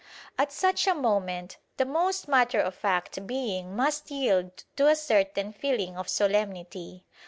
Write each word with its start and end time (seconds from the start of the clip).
At 0.35 0.51
such 0.51 0.87
a 0.87 0.95
moment 0.95 1.57
the 1.77 1.85
most 1.85 2.27
matter 2.27 2.59
of 2.59 2.73
fact 2.73 3.27
being 3.27 3.75
must 3.75 4.09
yield 4.09 4.63
to 4.75 4.87
a 4.87 4.95
certain 4.95 5.53
feeling 5.53 5.95
of 5.95 6.09
solemnity. 6.09 7.05